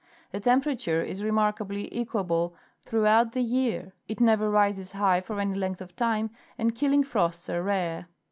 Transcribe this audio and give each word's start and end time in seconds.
The 0.31 0.39
temperature 0.39 1.03
is 1.03 1.23
remarkably 1.23 1.87
equable 1.95 2.55
throughout 2.81 3.33
the 3.33 3.43
year; 3.43 3.93
it 4.07 4.19
never 4.19 4.49
rises 4.49 4.93
high 4.93 5.21
for 5.21 5.39
any 5.39 5.53
length 5.53 5.79
of 5.79 5.95
time, 5.95 6.31
and 6.57 6.73
killing 6.73 7.03
frosts 7.03 7.47
are 7.51 7.61
rare. 7.61 8.07